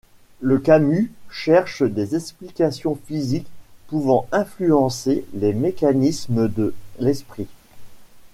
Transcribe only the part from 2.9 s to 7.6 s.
physiques pouvant influencer les mécanismes de l'esprit.